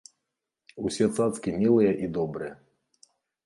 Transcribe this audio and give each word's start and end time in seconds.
Усе 0.85 1.05
цацкі 1.17 1.55
мілыя 1.61 1.91
і 2.07 2.13
добрыя. 2.19 2.53